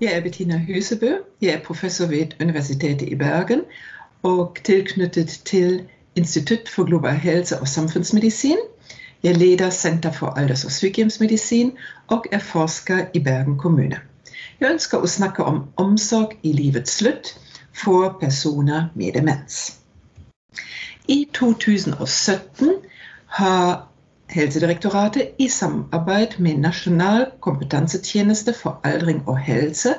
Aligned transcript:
Jeg 0.00 0.12
er 0.12 0.20
Bettina 0.20 0.58
Husebø. 0.66 1.12
Jeg 1.42 1.54
er 1.54 1.64
professor 1.64 2.06
ved 2.06 2.26
Universitetet 2.40 3.08
i 3.08 3.14
Bergen 3.14 3.60
og 4.22 4.56
tilknyttet 4.64 5.40
til 5.44 5.82
Institutt 6.16 6.68
for 6.68 6.84
global 6.84 7.14
helse 7.14 7.60
og 7.60 7.68
samfunnsmedisin. 7.68 8.56
Jeg 9.22 9.36
leder 9.36 9.70
Senter 9.70 10.12
for 10.12 10.26
alders- 10.26 10.64
og 10.64 10.70
sykehjemsmedisin 10.70 11.72
og 12.08 12.24
er 12.32 12.38
forsker 12.38 13.04
i 13.14 13.18
Bergen 13.18 13.58
kommune. 13.58 14.00
Jeg 14.60 14.70
ønsker 14.70 14.98
å 14.98 15.06
snakke 15.06 15.44
om 15.44 15.64
omsorg 15.76 16.32
i 16.42 16.52
livets 16.52 16.96
slutt 16.96 17.36
for 17.72 18.16
personer 18.20 18.88
med 18.94 19.12
demens. 19.12 19.76
I 21.08 21.28
2017 21.34 22.72
har 23.26 23.89
Helsedirektoratet 24.30 25.34
i 25.38 25.48
samarbeid 25.48 26.38
med 26.38 26.60
Nasjonal 26.62 27.24
kompetansetjeneste 27.42 28.54
for 28.54 28.80
aldring 28.86 29.24
og 29.26 29.38
helse 29.42 29.96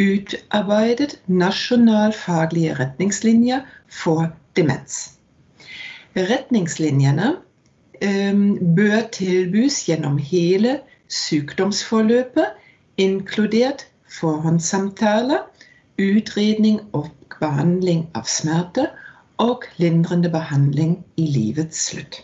utarbeidet 0.00 1.18
nasjonalfaglige 1.26 2.74
retningslinjer 2.78 3.60
for 3.88 4.26
demens. 4.56 5.18
Retningslinjene 6.16 7.30
um, 8.04 8.74
bør 8.76 9.06
tilbys 9.12 9.82
gjennom 9.88 10.18
hele 10.18 10.78
sykdomsforløpet, 11.08 12.52
inkludert 12.96 13.86
forhåndssamtaler, 14.20 15.46
utredning 16.00 16.80
og 16.92 17.08
behandling 17.40 18.04
av 18.16 18.28
smerte 18.28 18.90
og 19.40 19.64
lindrende 19.80 20.28
behandling 20.32 20.98
i 21.16 21.26
livets 21.32 21.88
slutt. 21.88 22.22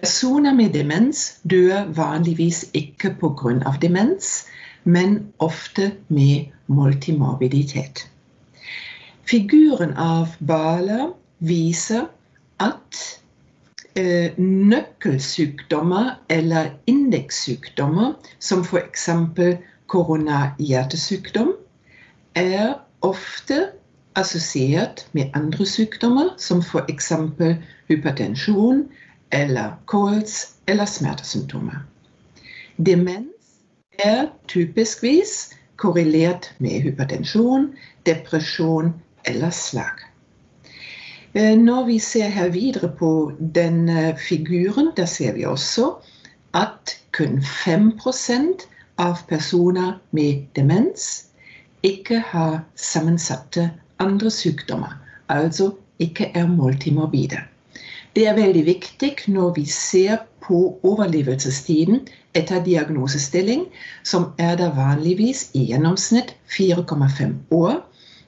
Personer 0.00 0.52
med 0.52 0.74
demens 0.74 1.40
dør 1.50 1.86
vanligvis 1.96 2.66
ikke 2.74 3.14
pga. 3.20 3.72
demens, 3.80 4.46
men 4.84 5.32
ofte 5.38 5.92
med 6.08 6.52
multimorbiditet. 6.66 8.10
Figuren 9.24 9.94
av 9.96 10.36
Bala 10.46 11.08
viser 11.38 12.04
at 12.60 13.00
eh, 13.96 14.36
nøkkelsykdommer 14.38 16.10
eller 16.28 16.70
indekssykdommer, 16.86 18.12
som 18.38 18.62
f.eks. 18.64 19.08
koronahjertesykdom, 19.86 21.54
er 22.34 22.76
ofte 23.00 23.70
assosiert 24.14 25.08
med 25.12 25.32
andre 25.34 25.66
sykdommer, 25.66 26.34
som 26.38 26.60
f.eks. 26.60 27.12
hypertensjon, 27.88 28.86
eller 29.30 29.76
kols 29.84 30.54
eller 30.66 30.86
smertesymptomer. 30.86 31.82
Demens 32.76 33.60
er 33.98 34.28
typiskvis 34.48 35.52
korrelert 35.76 36.50
med 36.58 36.80
hypertensjon, 36.84 37.70
depresjon 38.06 38.92
eller 39.24 39.50
slag. 39.50 40.04
Eh, 41.32 41.56
når 41.58 41.84
vi 41.86 41.98
ser 41.98 42.28
her 42.28 42.48
videre 42.48 42.88
på 42.98 43.32
denne 43.38 44.14
figuren, 44.16 44.92
der 44.96 45.06
ser 45.06 45.32
vi 45.36 45.44
også 45.44 45.90
at 46.54 46.96
kun 47.12 47.40
5% 47.40 48.68
av 48.98 49.20
personer 49.28 49.98
med 50.10 50.46
demens 50.56 51.26
ikke 51.82 52.22
har 52.32 52.62
sammensatte 52.76 53.70
andre 54.00 54.30
sykdommer, 54.30 54.96
altså 55.28 55.74
ikke 55.98 56.30
er 56.34 56.48
multimorbide. 56.48 57.42
Det 58.16 58.24
er 58.24 58.36
veldig 58.38 58.62
viktig 58.64 59.10
når 59.28 59.50
vi 59.58 59.62
ser 59.68 60.22
på 60.40 60.58
overlevelsestiden 60.88 61.98
etter 62.38 62.62
diagnosestilling, 62.64 63.66
som 64.08 64.30
er 64.40 64.54
da 64.56 64.70
vanligvis 64.72 65.50
i 65.52 65.66
gjennomsnitt 65.68 66.32
4,5 66.48 67.34
år. 67.52 67.82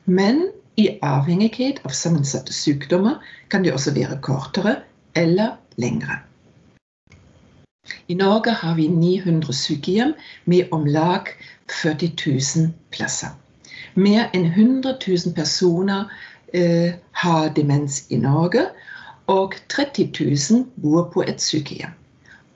Men 0.04 0.42
i 0.76 0.90
avhengighet 1.00 1.80
av 1.88 1.94
sammensatte 1.96 2.52
sykdommer 2.52 3.16
kan 3.48 3.64
det 3.64 3.72
også 3.72 3.94
være 3.96 4.18
kortere 4.20 4.74
eller 5.16 5.56
lengre. 5.80 6.18
I 8.12 8.14
Norge 8.20 8.52
har 8.60 8.76
vi 8.76 8.90
900 8.92 9.56
sykehjem 9.56 10.12
med 10.44 10.68
om 10.70 10.84
lag 10.84 11.32
40 11.80 12.12
000 12.26 12.68
plasser. 12.92 13.32
Mer 13.96 14.28
enn 14.36 14.50
100 14.52 14.98
000 15.00 15.32
personer 15.32 16.12
eh, 16.52 16.92
har 17.24 17.48
demens 17.56 18.02
i 18.12 18.20
Norge, 18.20 18.68
og 19.28 19.54
30 19.68 20.10
000 20.50 20.66
bor 20.82 21.10
på 21.12 21.22
et 21.22 21.42
sykehjem. 21.42 21.90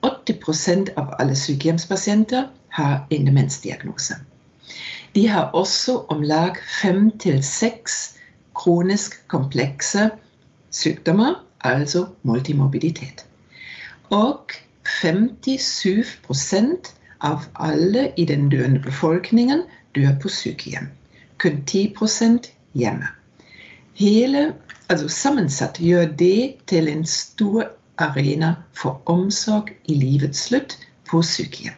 80 0.03 0.89
av 0.97 1.13
alle 1.19 1.35
sykehjemspasienter 1.35 2.47
har 2.69 3.07
en 3.09 3.27
demensdiagnose. 3.27 4.15
De 5.15 5.27
har 5.27 5.51
også 5.53 6.05
om 6.09 6.21
lag 6.21 6.57
fem 6.81 7.11
til 7.21 7.43
seks 7.43 8.17
kronisk 8.57 9.27
komplekse 9.27 10.09
sykdommer, 10.71 11.33
altså 11.61 12.05
multimorbiditet. 12.23 13.25
Og 14.09 14.39
57% 14.89 16.93
av 17.21 17.39
alle 17.55 18.11
i 18.17 18.25
den 18.25 18.49
døende 18.49 18.79
befolkningen 18.79 19.61
dør 19.95 20.19
på 20.21 20.29
sykehjem. 20.29 20.87
Kun 21.37 21.63
10% 21.69 22.37
hjemme. 22.73 23.07
Hele 23.93 24.53
altså 24.89 25.07
sammensatt 25.07 25.77
gjør 25.77 26.07
det 26.17 26.55
til 26.67 26.87
en 26.89 27.03
stor 27.05 27.67
arena 28.01 28.55
for 28.73 29.01
omsorg 29.05 29.69
i 29.85 29.93
livets 29.93 30.47
slutt 30.47 30.73
på 31.09 31.21
sykehjem. 31.21 31.75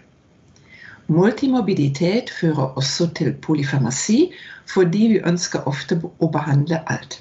Multimorbiditet 1.08 2.32
fører 2.32 2.78
også 2.80 3.10
til 3.20 3.34
polyfarmasi, 3.34 4.32
fordi 4.66 5.02
vi 5.12 5.20
ønsker 5.32 5.68
ofte 5.68 6.00
å 6.20 6.30
behandle 6.32 6.80
alt. 6.90 7.20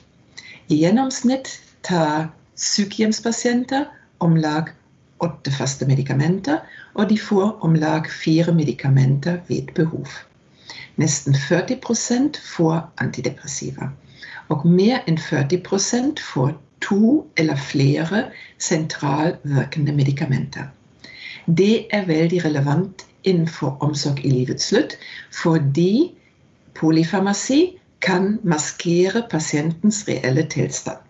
I 0.70 0.78
gjennomsnitt 0.84 1.50
tar 1.82 2.30
sykehjemspasienter 2.54 3.90
om 4.24 4.38
lag 4.46 4.70
åtte 5.26 5.50
faste 5.58 5.90
medikamenter, 5.90 6.62
og 6.94 7.10
de 7.10 7.18
får 7.18 7.58
om 7.66 7.74
lag 7.74 8.06
fire 8.22 8.54
medikamenter 8.54 9.42
ved 9.50 9.74
behov. 9.74 10.06
Nesten 10.96 11.34
40 11.34 12.38
får 12.54 12.80
antidepressiva 13.02 13.90
og 14.48 14.66
mer 14.66 15.04
enn 15.08 15.18
40 15.18 16.20
får 16.20 16.54
to 16.84 17.24
eller 17.36 17.56
flere 17.56 18.24
sentralvirkende 18.58 19.92
medikamenter. 19.92 20.68
Det 21.46 21.86
er 21.92 22.06
veldig 22.08 22.44
relevant 22.44 23.06
innenfor 23.24 23.76
omsorg 23.84 24.20
i 24.24 24.30
livets 24.30 24.68
slutt, 24.68 24.96
fordi 25.32 26.12
polyfarmasi 26.74 27.78
kan 28.04 28.38
maskere 28.44 29.24
pasientens 29.30 30.04
reelle 30.08 30.44
tilstand. 30.52 31.00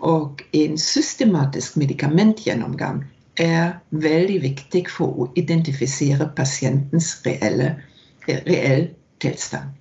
Og 0.00 0.40
en 0.52 0.78
systematisk 0.78 1.76
medikamentgjennomgang 1.76 3.04
er 3.40 3.78
veldig 3.90 4.40
viktig 4.42 4.84
for 4.90 5.24
å 5.24 5.30
identifisere 5.36 6.28
pasientens 6.36 7.14
reelle, 7.26 7.74
reell 8.28 8.88
tilstand. 9.20 9.72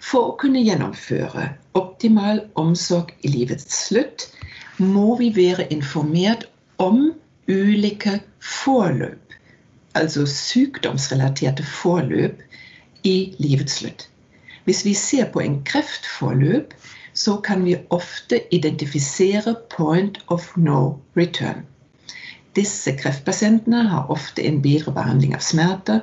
For 0.00 0.30
å 0.30 0.36
kunne 0.40 0.62
gjennomføre 0.64 1.50
optimal 1.78 2.40
omsorg 2.60 3.12
i 3.20 3.32
livets 3.34 3.68
slutt, 3.86 4.28
må 4.80 5.16
vi 5.20 5.28
være 5.36 5.66
informert 5.74 6.46
om 6.80 7.10
ulike 7.50 8.14
forløp, 8.40 9.34
altså 10.00 10.24
sykdomsrelaterte 10.24 11.66
forløp 11.68 12.40
i 13.04 13.16
livets 13.42 13.80
slutt. 13.82 14.06
Hvis 14.64 14.84
vi 14.86 14.94
ser 14.96 15.28
på 15.34 15.42
en 15.44 15.58
kreftforløp, 15.68 16.72
så 17.12 17.36
kan 17.44 17.64
vi 17.66 17.76
ofte 17.92 18.40
identifisere 18.54 19.54
point 19.74 20.20
of 20.28 20.46
no 20.56 21.00
return. 21.18 21.66
Disse 22.56 22.94
kreftpasientene 22.96 23.82
har 23.90 24.08
ofte 24.10 24.46
en 24.46 24.62
bedre 24.64 24.94
behandling 24.96 25.36
av 25.36 25.44
smerte, 25.44 26.00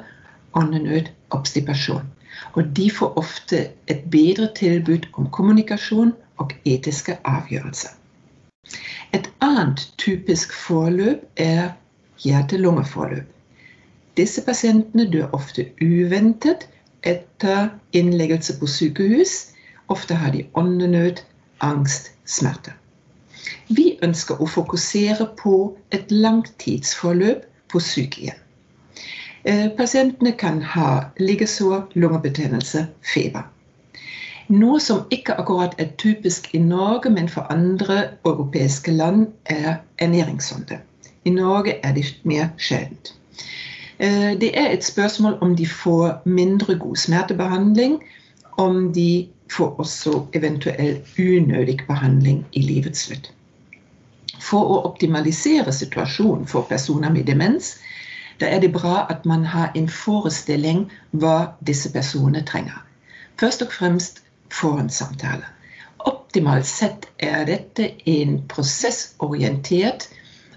åndenød, 0.54 1.10
obstipasjon. 1.36 2.06
Og 2.54 2.76
de 2.78 2.90
får 2.92 3.18
ofte 3.18 3.60
et 3.88 4.04
bedre 4.12 4.50
tilbud 4.56 5.08
om 5.14 5.30
kommunikasjon 5.32 6.14
og 6.38 6.54
etiske 6.66 7.18
avgjørelser. 7.26 7.94
Et 9.14 9.30
annet 9.42 9.84
typisk 9.98 10.54
forløp 10.54 11.24
er 11.38 11.70
hjerte-lunge-forløp. 12.24 13.28
Disse 14.18 14.42
pasientene 14.42 15.06
dør 15.14 15.30
ofte 15.38 15.70
uventet 15.82 16.68
etter 17.04 17.70
innleggelse 17.94 18.58
på 18.60 18.68
sykehus. 18.68 19.36
Ofte 19.94 20.18
har 20.18 20.34
de 20.34 20.44
åndenød, 20.54 21.22
angst, 21.62 22.12
smerte. 22.26 22.74
Vi 23.70 23.98
ønsker 24.04 24.42
å 24.42 24.48
fokusere 24.50 25.30
på 25.40 25.54
et 25.96 26.12
langtidsforløp 26.12 27.46
på 27.72 27.80
sykehjem. 27.84 28.47
Eh, 29.48 29.70
pasientene 29.78 30.32
kan 30.32 30.62
ha 30.62 31.06
liggesår, 31.20 31.86
lungebetennelse, 31.94 32.88
feber. 33.14 33.46
Noe 34.52 34.80
som 34.84 35.06
ikke 35.12 35.38
akkurat 35.40 35.76
er 35.80 35.94
typisk 36.00 36.50
i 36.56 36.60
Norge, 36.60 37.10
men 37.10 37.30
for 37.32 37.48
andre 37.52 38.02
europeiske 38.28 38.92
land, 38.92 39.28
er 39.46 39.80
ernæringssonde. 40.04 40.82
I 41.24 41.30
Norge 41.30 41.78
er 41.84 41.94
det 41.96 42.06
mer 42.24 42.50
sjeldent. 42.58 43.14
Det 44.42 44.52
er 44.54 44.68
et 44.70 44.84
spørsmål 44.84 45.38
om 45.42 45.56
de 45.56 45.66
får 45.68 46.22
mindre 46.26 46.76
god 46.76 46.96
smertebehandling, 46.96 48.04
om 48.58 48.94
de 48.94 49.28
får 49.52 49.80
også 49.80 50.26
eventuell 50.34 51.00
unødig 51.20 51.80
behandling 51.88 52.46
i 52.52 52.62
livets 52.62 53.08
slutt. 53.08 53.32
For 54.40 54.62
å 54.62 54.82
optimalisere 54.92 55.74
situasjonen 55.74 56.48
for 56.48 56.68
personer 56.70 57.10
med 57.10 57.26
demens, 57.26 57.78
da 58.40 58.50
er 58.50 58.60
det 58.60 58.74
bra 58.74 59.06
at 59.10 59.26
man 59.26 59.46
har 59.46 59.72
en 59.76 59.90
forestilling 59.90 60.86
hva 61.12 61.54
disse 61.68 61.92
personene 61.94 62.44
trenger. 62.46 62.84
Først 63.40 63.62
og 63.62 63.74
fremst 63.74 64.24
forhåndssamtale. 64.54 65.46
Optimalt 66.00 66.66
sett 66.70 67.08
er 67.20 67.46
dette 67.50 67.92
en 68.06 68.40
prosessorientert 68.50 70.08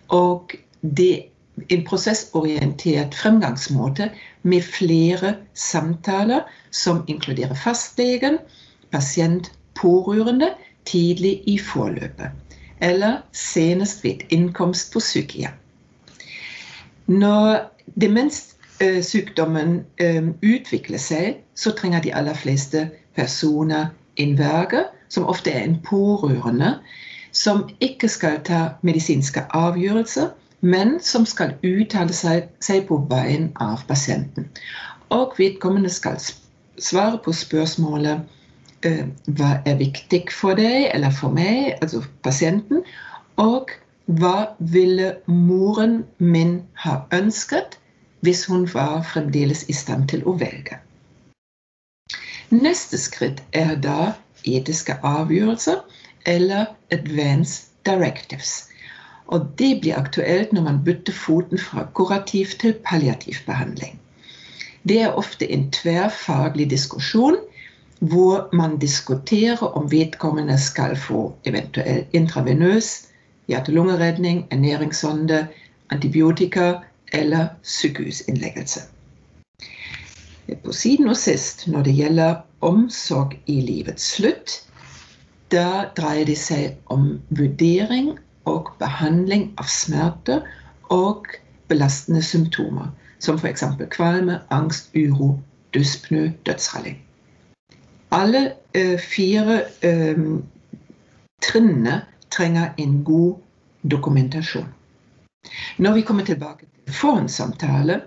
og 0.09 0.55
det 0.81 1.31
en 1.69 1.85
prosessorientert 1.85 3.15
fremgangsmåte 3.15 4.11
med 4.43 4.65
flere 4.65 5.35
samtaler 5.55 6.47
som 6.71 7.03
inkluderer 7.09 7.55
fastlegen, 7.55 8.39
pasient, 8.93 9.53
pårørende 9.75 10.53
tidlig 10.89 11.41
i 11.47 11.59
forløpet, 11.59 12.31
eller 12.81 13.21
senest 13.33 14.05
ved 14.05 14.25
innkomst 14.33 14.93
på 14.93 15.01
sykehjem. 15.05 15.60
Når 17.11 17.57
demenssykdommen 17.99 19.81
utvikler 20.47 21.01
seg, 21.03 21.41
så 21.59 21.73
trenger 21.75 22.05
de 22.05 22.13
aller 22.15 22.37
fleste 22.39 22.85
personer 23.19 23.91
en 24.23 24.37
verge, 24.39 24.85
som 25.11 25.27
ofte 25.27 25.51
er 25.51 25.65
en 25.67 25.81
pårørende, 25.83 26.77
som 27.33 27.65
ikke 27.83 28.09
skal 28.09 28.39
ta 28.47 28.61
medisinske 28.87 29.43
avgjørelser, 29.59 30.31
men 30.61 31.01
som 31.03 31.27
skal 31.27 31.57
uttale 31.67 32.15
seg, 32.15 32.47
på 32.87 33.01
vegne 33.11 33.51
av 33.59 33.83
pasienten. 33.89 34.47
Og 35.11 35.35
vedkommende 35.39 35.91
skal 35.91 36.21
svare 36.79 37.19
på 37.25 37.35
spørsmålet 37.35 38.23
hva 39.27 39.51
er 39.67 39.81
viktig 39.81 40.29
for 40.33 40.55
deg 40.57 40.93
eller 40.95 41.11
for 41.13 41.35
meg, 41.35 41.75
altså 41.83 42.05
pasienten, 42.23 42.85
og 43.37 43.75
hva 44.19 44.57
ville 44.59 45.13
moren 45.27 46.01
min 46.19 46.57
ha 46.85 46.97
ønsket 47.15 47.77
hvis 48.27 48.45
hun 48.51 48.67
var 48.75 49.03
fremdeles 49.13 49.65
i 49.69 49.77
stand 49.77 50.09
til 50.13 50.25
å 50.27 50.35
velge. 50.41 50.81
Neste 52.51 52.99
skritt 52.99 53.43
er 53.55 53.77
da 53.79 54.13
etiske 54.43 54.97
avgjørelser 55.07 55.85
eller 56.27 56.73
advance 56.93 57.71
directives. 57.87 58.67
Og 59.31 59.47
det 59.59 59.77
blir 59.83 59.99
aktuelt 59.99 60.53
når 60.53 60.67
man 60.67 60.81
bytter 60.85 61.15
foten 61.15 61.61
fra 61.63 61.87
kurativ 61.95 62.57
til 62.59 62.75
palliativ 62.85 63.39
behandling. 63.47 63.95
Det 64.83 64.99
er 65.05 65.15
ofte 65.15 65.47
en 65.53 65.69
tverrfaglig 65.71 66.71
diskusjon 66.71 67.39
hvor 68.01 68.49
man 68.57 68.79
diskuterer 68.81 69.77
om 69.77 69.91
vedkommende 69.93 70.57
skal 70.59 70.97
få 70.97 71.29
eventuell 71.45 72.07
intravenøs 72.17 73.10
hjerte-lungeredning, 73.51 74.47
ernæringssonde, 74.51 75.47
antibiotika 75.91 76.73
eller 77.13 77.47
sykehusinnleggelse. 77.63 78.81
På 80.65 80.73
siden 80.73 81.09
og 81.09 81.17
sist, 81.17 81.69
når 81.69 81.83
det 81.83 81.95
gjelder 81.95 82.35
omsorg 82.61 83.37
i 83.47 83.61
livets 83.61 84.15
slutt, 84.17 84.57
da 85.51 85.91
dreier 85.97 86.27
det 86.27 86.39
seg 86.39 86.79
om 86.95 87.21
vurdering 87.35 88.13
og 88.51 88.71
behandling 88.79 89.51
av 89.59 89.71
smerte 89.71 90.41
og 90.91 91.31
belastende 91.71 92.23
symptomer, 92.23 92.91
som 93.19 93.39
f.eks. 93.39 93.65
kvalme, 93.91 94.41
angst, 94.51 94.91
uro, 94.95 95.37
dyspnø, 95.75 96.31
dødsrally. 96.47 96.97
Alle 98.11 98.53
uh, 98.75 98.99
fire 98.99 99.63
um, 99.87 100.43
trinnene 101.43 102.01
trenger 102.31 102.75
en 102.77 103.05
god 103.05 103.41
dokumentasjon. 103.83 104.69
Når 105.79 105.93
vi 105.93 106.03
kommer 106.03 106.25
tilbake 106.25 106.67
til 106.67 106.95
forhåndssamtale, 106.95 108.01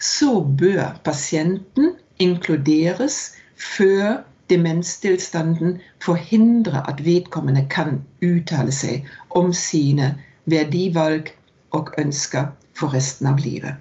så 0.00 0.40
bør 0.40 1.00
pasienten 1.04 1.92
inkluderes 2.18 3.34
før 3.56 4.22
demenstilstanden 4.50 5.78
forhindrer 6.02 6.82
at 6.90 7.04
vedkommende 7.04 7.66
kan 7.70 8.00
uttale 8.22 8.72
seg 8.74 9.06
om 9.30 9.52
sine 9.52 10.14
verdivalg 10.50 11.30
og 11.76 11.92
ønsker 11.98 12.50
for 12.74 12.96
resten 12.96 13.28
av 13.30 13.38
livet. 13.44 13.76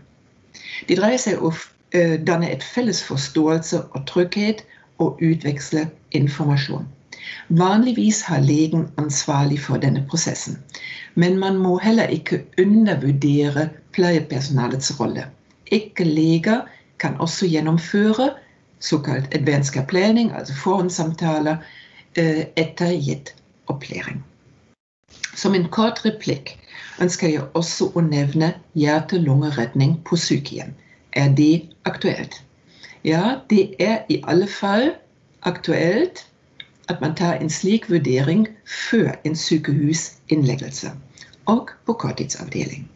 Det 0.88 1.00
dreier 1.00 1.18
seg 1.18 1.42
om 1.42 1.56
å 1.56 2.04
danne 2.28 2.52
et 2.54 2.64
felles 2.64 3.02
forståelse 3.04 3.82
og 3.90 4.06
trygghet 4.12 4.62
og 5.02 5.22
utveksle 5.24 5.88
informasjon. 6.12 6.86
Vanligvis 7.50 8.22
har 8.28 8.44
legen 8.46 8.88
ansvarlig 8.98 9.60
for 9.64 9.82
denne 9.82 10.06
prosessen, 10.10 10.60
men 11.16 11.40
man 11.40 11.58
må 11.58 11.78
heller 11.84 12.12
ikke 12.14 12.44
undervurdere 12.62 13.70
pleiepersonalets 13.96 14.94
rolle. 15.00 15.26
Ikke-leger 15.72 16.62
kan 17.00 17.18
også 17.20 17.48
gjennomføre 17.48 18.32
såkalt 18.80 19.36
advanced 19.36 19.88
planning, 19.88 20.32
altså 20.32 20.56
forhåndssamtaler, 20.64 21.58
etter 22.16 22.96
gitt 23.00 23.34
opplæring. 23.68 24.24
Som 25.36 25.56
en 25.56 25.68
kort 25.72 26.02
replikk 26.06 26.56
ønsker 27.02 27.30
jeg 27.32 27.46
også 27.54 27.92
å 27.96 28.04
nevne 28.04 28.54
hjerte-lungeredning 28.76 30.00
på 30.08 30.18
sykehjem. 30.20 30.74
Er 31.14 31.30
det 31.38 31.70
aktuelt? 31.86 32.42
Ja, 33.04 33.40
det 33.50 33.76
er 33.80 34.04
i 34.10 34.20
alle 34.28 34.48
fall 34.48 34.92
aktuelt 35.48 36.26
at 36.90 37.02
man 37.02 37.16
tar 37.16 37.34
en 37.34 37.50
slik 37.50 37.90
vurdering 37.90 38.48
før 38.66 39.12
en 39.24 39.36
sykehusinnleggelse 39.36 40.92
og 41.46 41.70
på 41.86 41.94
korttidsavdeling. 41.94 42.90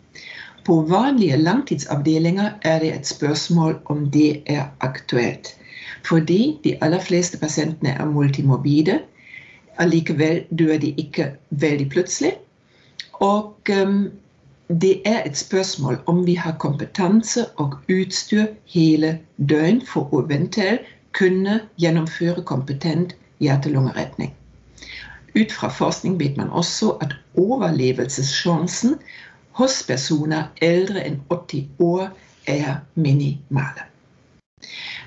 På 0.65 0.81
vanlige 0.81 1.37
langtidsavdelinger 1.37 2.49
er 2.61 2.79
det 2.79 2.93
et 2.95 3.07
spørsmål 3.07 3.79
om 3.85 4.11
det 4.11 4.41
er 4.45 4.65
aktuelt. 4.79 5.55
Fordi 6.05 6.59
de 6.63 6.77
aller 6.81 6.99
fleste 6.99 7.37
pasientene 7.37 7.89
er 7.89 8.05
multimorbide. 8.05 8.99
Allikevel 9.77 10.43
dør 10.59 10.77
de 10.77 10.93
ikke 10.97 11.31
veldig 11.49 11.89
plutselig. 11.89 12.33
Og 13.13 13.55
um, 13.83 14.11
det 14.81 15.01
er 15.05 15.23
et 15.25 15.37
spørsmål 15.37 15.99
om 16.05 16.25
vi 16.25 16.33
har 16.33 16.57
kompetanse 16.57 17.45
og 17.55 17.75
utstyr 17.89 18.45
hele 18.65 19.19
døgn 19.49 19.81
for 19.85 20.23
eventuelt 20.23 20.81
kunne 21.13 21.59
gjennomføre 21.77 22.41
kompetent 22.41 23.15
hjerte-lungeredning. 23.41 24.33
Ut 25.33 25.51
fra 25.51 25.69
forskning 25.73 26.19
vet 26.19 26.37
man 26.37 26.49
også 26.49 26.97
at 27.01 27.15
overlevelsessjansen 27.39 28.99
hos 29.57 29.81
personer 29.87 30.51
eldre 30.61 31.01
enn 31.07 31.19
80 31.29 31.81
år 31.81 32.11
er 32.49 32.83
minimale. 32.93 33.87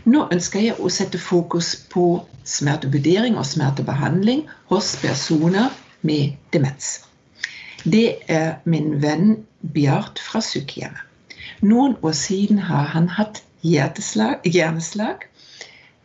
Nå 0.07 0.27
ønsker 0.35 0.63
jeg 0.63 0.79
å 0.79 0.91
sette 0.93 1.19
fokus 1.19 1.73
på 1.91 2.07
smertevurdering 2.47 3.39
og 3.39 3.47
smertebehandling 3.47 4.45
hos 4.71 4.95
personer 5.03 5.73
med 6.07 6.37
demens. 6.55 7.01
Det 7.83 8.19
er 8.31 8.59
min 8.65 8.97
venn 9.03 9.37
Bjart 9.75 10.21
fra 10.23 10.43
sykehjemmet. 10.43 11.03
Noen 11.63 11.97
år 12.05 12.15
siden 12.15 12.59
har 12.69 12.91
han 12.93 13.09
hatt 13.09 13.41
hjerneslag, 13.67 15.27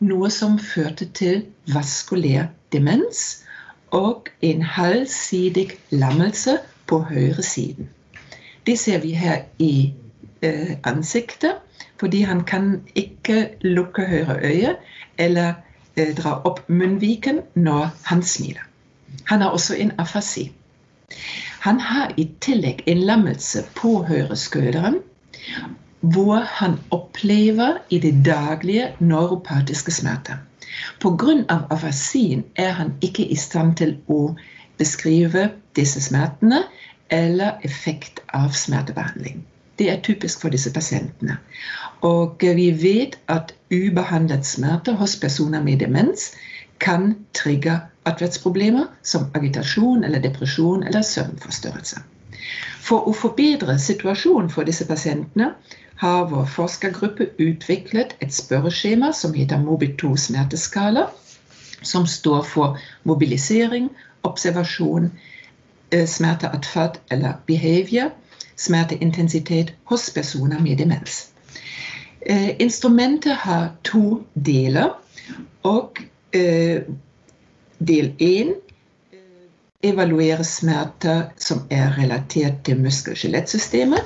noe 0.02 0.30
som 0.34 0.58
førte 0.60 1.08
til 1.18 1.46
vaskulær 1.74 2.50
demens 2.74 3.44
og 3.96 4.30
en 4.42 4.62
halvsidig 4.62 5.70
lammelse 5.92 6.58
på 6.88 7.02
høyre 7.10 7.44
siden. 7.44 7.90
Det 8.66 8.80
ser 8.80 9.02
vi 9.02 9.12
her 9.18 9.44
i 9.60 9.94
eh, 10.42 10.78
ansiktet. 10.84 11.60
Fordi 12.02 12.22
han 12.22 12.44
kan 12.44 12.82
ikke 12.96 13.50
lukke 13.62 14.02
høyre 14.06 14.38
øye 14.42 14.76
eller 15.18 15.54
eh, 15.96 16.16
dra 16.18 16.40
opp 16.50 16.64
munnviken 16.70 17.44
når 17.54 17.92
han 18.04 18.24
smiler. 18.24 18.64
Han 19.30 19.42
har 19.42 19.50
også 19.50 19.76
en 19.76 19.92
afasi. 20.02 20.52
Han 21.62 21.80
har 21.80 22.14
i 22.18 22.26
tillegg 22.42 22.82
en 22.90 23.04
lammelse 23.06 23.62
på 23.76 24.00
høyre 24.00 24.08
høyreskulderen, 24.08 24.98
hvor 26.02 26.46
han 26.60 26.80
opplever 26.92 27.78
i 27.90 28.00
det 28.00 28.26
daglige 28.26 28.92
neuropatiske 29.00 29.92
smerter. 29.92 30.42
Pga. 31.00 31.66
afasien 31.70 32.44
er 32.56 32.72
han 32.72 32.94
ikke 33.02 33.26
i 33.26 33.36
stand 33.36 33.76
til 33.78 33.98
å 34.08 34.36
beskrive 34.78 35.50
disse 35.76 36.02
smertene 36.02 36.64
eller 37.10 37.60
effekt 37.64 38.22
av 38.34 38.54
smertebehandling. 38.56 39.44
Det 39.78 39.90
er 39.92 40.02
typisk 40.02 40.42
for 40.42 40.50
disse 40.50 40.72
pasientene. 40.74 41.38
Og 42.02 42.42
vi 42.42 42.72
vet 42.72 43.18
at 43.28 43.54
ubehandlet 43.72 44.46
smerte 44.46 44.96
hos 44.98 45.16
personer 45.16 45.62
med 45.64 45.80
demens 45.80 46.32
kan 46.80 47.16
trigge 47.38 47.78
atferdsproblemer 48.10 48.88
som 49.04 49.30
agitasjon 49.38 50.04
eller 50.04 50.24
depresjon 50.24 50.84
eller 50.84 51.06
søvnforstyrrelse. 51.06 52.02
For 52.82 53.06
å 53.08 53.14
forbedre 53.14 53.78
situasjonen 53.80 54.50
for 54.50 54.66
disse 54.66 54.88
pasientene 54.90 55.52
har 56.02 56.30
vår 56.30 56.46
forskergruppe 56.50 57.28
utviklet 57.38 58.16
et 58.26 58.34
spørreskjema 58.34 59.12
som 59.14 59.36
heter 59.38 59.62
Mobil2 59.62 60.16
smerteskala, 60.18 61.04
som 61.86 62.08
står 62.10 62.42
for 62.50 62.80
mobilisering, 63.06 63.90
observasjon, 64.26 65.12
eh, 65.92 66.08
smerteatferd 66.08 66.98
eller 67.14 67.38
behavior, 67.46 68.10
smerteintensitet 68.56 69.76
hos 69.86 70.10
personer 70.10 70.60
med 70.60 70.82
demens. 70.82 71.28
Eh, 72.26 72.50
instrumentet 72.62 73.38
har 73.46 73.70
to 73.84 74.24
deler, 74.34 74.98
og 75.64 76.02
eh, 76.34 76.82
del 77.78 78.10
én 78.18 78.56
evaluerer 79.84 80.44
smerter 80.44 81.30
som 81.38 81.62
er 81.70 81.94
relatert 81.98 82.64
til 82.66 82.82
muskel-skjelettsystemet. 82.82 84.02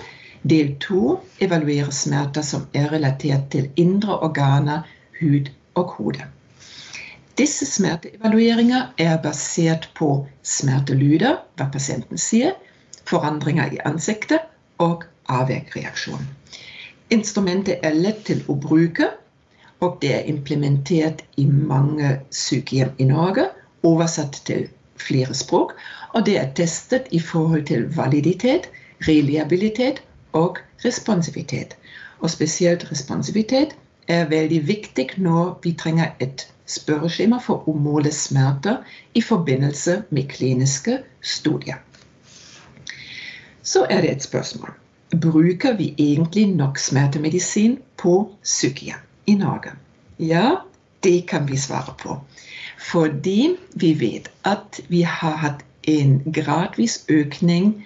Del 0.45 0.75
to 0.77 1.19
evaluerer 1.41 1.89
smerter 1.89 2.43
som 2.45 2.67
er 2.77 2.91
relatert 2.93 3.47
til 3.55 3.71
indre 3.81 4.19
organer, 4.27 4.83
hud 5.17 5.49
og 5.73 5.95
hode. 5.97 6.27
Disse 7.39 7.65
smerteevalueringer 7.65 8.93
er 9.01 9.17
basert 9.23 9.89
på 9.97 10.09
smertelyder, 10.45 11.41
hva 11.57 11.67
pasienten 11.73 12.21
sier, 12.21 12.53
forandringer 13.09 13.73
i 13.73 13.81
ansiktet 13.89 14.45
og 14.77 15.07
avvekreaksjon. 15.33 16.23
Instrumentet 17.09 17.81
er 17.81 17.97
lett 17.97 18.21
til 18.29 18.45
å 18.45 18.55
bruke, 18.69 19.09
og 19.81 19.97
det 20.05 20.13
er 20.19 20.31
implementert 20.31 21.25
i 21.41 21.49
mange 21.49 22.19
sykehjem 22.29 22.93
i 23.01 23.09
Norge, 23.09 23.49
oversatt 23.81 24.43
til 24.45 24.69
flere 25.01 25.33
språk. 25.33 25.73
Og 26.13 26.29
det 26.29 26.37
er 26.39 26.53
testet 26.57 27.09
i 27.09 27.19
forhold 27.19 27.65
til 27.73 27.89
validitet, 27.97 28.69
reliabilitet 29.09 30.05
og 30.35 30.59
responsivitet. 30.85 31.75
Og 32.19 32.31
spesielt 32.31 32.85
responsivitet 32.91 33.75
er 34.07 34.29
veldig 34.29 34.61
viktig 34.67 35.09
når 35.17 35.59
vi 35.63 35.73
trenger 35.79 36.13
et 36.19 36.47
spørreskjema 36.69 37.39
for 37.41 37.65
å 37.69 37.73
måle 37.77 38.11
smerter 38.13 38.81
i 39.13 39.21
forbindelse 39.21 40.01
med 40.09 40.29
kliniske 40.29 40.99
studier. 41.21 41.81
Så 43.65 43.85
er 43.89 44.01
det 44.01 44.11
et 44.11 44.25
spørsmål. 44.25 44.73
Bruker 45.21 45.77
vi 45.77 45.93
egentlig 45.97 46.47
nok 46.53 46.79
smertemedisin 46.81 47.79
på 47.97 48.15
sykehjem 48.43 49.01
i 49.25 49.37
Norge? 49.39 49.73
Ja, 50.19 50.61
det 51.03 51.27
kan 51.29 51.47
vi 51.49 51.57
svare 51.57 51.93
på. 52.01 52.19
Fordi 52.91 53.55
vi 53.73 53.93
vet 53.99 54.29
at 54.43 54.81
vi 54.89 55.01
har 55.01 55.37
hatt 55.41 55.65
en 55.87 56.19
gradvis 56.33 57.03
økning 57.09 57.85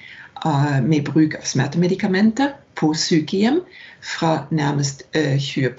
med 0.84 1.06
bruk 1.06 1.36
av 1.36 1.44
smertemedikamenter 1.44 2.54
på 2.76 2.94
sykehjem 2.94 3.62
fra 4.02 4.46
nærmest 4.52 5.04
uh, 5.18 5.38
20 5.40 5.74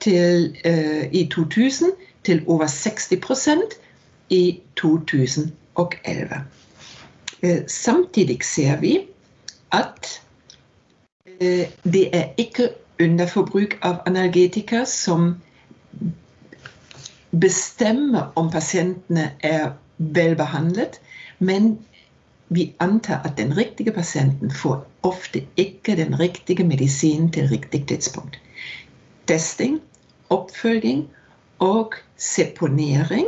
til, 0.00 0.56
uh, 0.66 1.04
i 1.12 1.28
2000 1.32 1.92
til 2.24 2.42
over 2.46 2.66
60% 2.66 3.76
i 4.30 4.60
2011. 4.76 6.44
samtidig 7.66 8.38
ser 8.44 8.76
vi 8.80 9.00
at 9.72 10.22
det 11.84 12.16
er 12.16 12.24
ikke 12.38 12.68
underforbruk 13.02 13.78
av 13.82 13.96
analgetika 14.06 14.84
som 14.84 15.34
bestemmer 17.32 18.32
om 18.36 18.50
pasientene 18.52 19.32
er 19.40 19.72
velbehandlet, 19.98 21.00
men 21.38 21.78
vi 22.54 22.74
antar 22.80 23.22
at 23.24 23.36
den 23.36 23.56
riktige 23.56 23.92
pasienten 23.92 24.50
får 24.50 24.86
ofte 25.02 25.44
ikke 25.56 25.96
den 25.96 26.20
riktige 26.20 26.64
medisinen 26.64 27.30
til 27.32 27.48
riktig 27.48 27.86
tidspunkt. 27.86 28.38
Testing, 29.26 29.80
oppfølging 30.30 31.08
og 31.58 31.94
seponering 32.16 33.26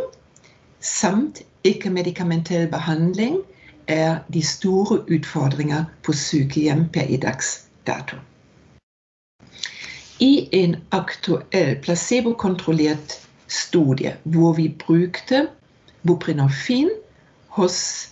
samt 0.81 1.43
ikke-medikamentell 1.65 2.69
behandling 2.69 3.39
er 3.87 4.19
de 4.33 4.43
store 4.43 5.01
utfordringer 5.11 5.85
på 6.03 6.13
sykehjem 6.13 6.89
per 6.93 7.03
i 7.09 7.17
dags 7.17 7.69
dato. 7.87 8.17
I 10.21 10.49
en 10.53 10.77
aktuell 10.91 11.77
placebokontrollert 11.83 13.21
studie 13.49 14.17
hvor 14.23 14.53
vi 14.53 14.69
brukte 14.87 15.49
buprenorfin 16.07 16.91
hos 17.49 18.11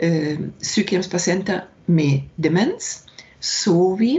sykehjemspasienter 0.00 1.60
med 1.86 2.20
demens, 2.40 3.04
så 3.40 3.94
vi 3.98 4.14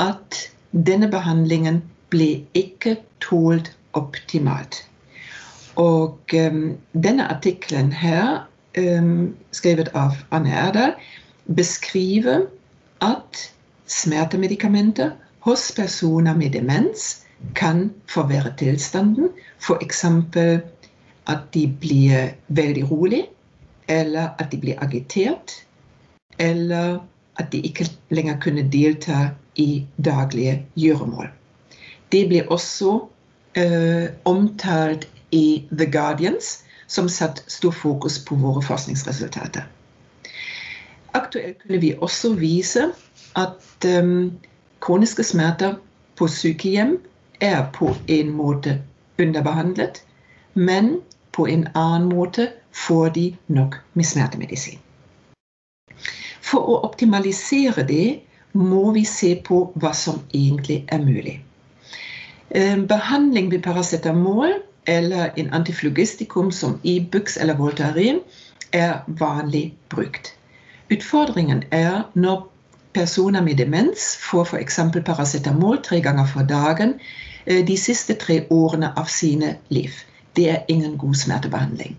at 0.00 0.38
denne 0.72 1.10
behandlingen 1.12 1.82
ble 2.12 2.46
ikke 2.56 2.96
tålt 3.20 3.72
optimalt. 3.98 4.82
Og 5.80 6.34
um, 6.34 6.62
denne 6.92 7.26
artikkelen 7.30 7.92
her, 7.92 8.46
um, 8.78 9.34
skrevet 9.52 9.90
av 9.94 10.18
Anne 10.34 10.52
Erdal, 10.52 10.94
beskriver 11.56 12.46
at 13.04 13.44
smertemedikamenter 13.90 15.14
hos 15.46 15.70
personer 15.76 16.36
med 16.36 16.54
demens 16.54 17.24
kan 17.56 17.88
forverre 18.10 18.52
tilstanden. 18.60 19.30
F.eks. 19.58 20.04
at 21.30 21.42
de 21.54 21.66
blir 21.80 22.34
veldig 22.48 22.84
rolig, 22.90 23.24
eller 23.90 24.30
at 24.38 24.52
de 24.52 24.58
blir 24.62 24.78
agitert. 24.82 25.52
Eller 26.38 27.00
at 27.36 27.52
de 27.52 27.60
ikke 27.60 27.88
lenger 28.10 28.40
kunne 28.40 28.68
delta 28.72 29.30
i 29.56 29.86
daglige 30.04 30.66
gjøremål. 30.76 31.28
Det 32.12 32.28
ble 32.28 32.44
også 32.50 32.92
uh, 33.58 34.06
omtalt 34.24 35.08
i 35.30 35.66
The 35.72 35.86
Guardians, 35.90 36.64
som 36.86 37.08
satt 37.08 37.44
stor 37.46 37.70
fokus 37.70 38.18
på 38.18 38.34
våre 38.34 38.62
forskningsresultater. 38.62 39.66
Aktuelt 41.14 41.62
kunne 41.62 41.80
vi 41.80 41.94
også 41.98 42.34
vise 42.34 42.90
at 43.36 43.86
um, 44.02 44.38
kroniske 44.80 45.24
smerter 45.24 45.74
på 46.18 46.28
sykehjem 46.28 46.98
er 47.40 47.66
på 47.74 47.94
en 48.08 48.30
måte 48.30 48.80
underbehandlet, 49.18 50.02
men 50.54 50.98
på 51.32 51.46
en 51.46 51.68
annen 51.74 52.08
måte 52.10 52.50
får 52.72 53.10
de 53.10 53.36
nok 53.46 53.76
med 53.92 54.06
smertemedisin. 54.06 54.78
For 56.40 56.66
å 56.66 56.80
optimalisere 56.86 57.84
det 57.86 58.20
må 58.52 58.90
vi 58.96 59.04
se 59.06 59.34
på 59.46 59.60
hva 59.78 59.92
som 59.94 60.22
egentlig 60.34 60.82
er 60.88 61.02
mulig. 61.04 61.36
Eh, 62.50 62.76
behandling 62.76 63.50
med 63.52 63.62
paracetamol 63.62 64.56
eller 64.90 65.30
en 65.38 65.50
antiflugistikum 65.54 66.50
som 66.52 66.80
Ibux 66.82 67.36
eller 67.36 67.54
Voltaren 67.54 68.22
er 68.72 69.02
vanlig 69.06 69.74
brukt. 69.88 70.34
Utfordringen 70.90 71.62
er 71.70 72.06
når 72.14 72.48
personer 72.92 73.42
med 73.42 73.60
demens 73.62 74.16
får 74.18 74.50
f.eks. 74.50 74.80
paracetamol 75.06 75.78
tre 75.86 76.00
ganger 76.02 76.26
for 76.26 76.42
dagen 76.42 76.98
Eh, 77.44 77.64
de 77.64 77.76
siste 77.76 78.14
tre 78.14 78.44
årene 78.50 78.92
av 78.96 79.08
sine 79.10 79.56
liv. 79.68 79.94
Det 80.36 80.48
er 80.50 80.64
ingen 80.68 80.96
god 80.98 81.16
smertebehandling. 81.16 81.96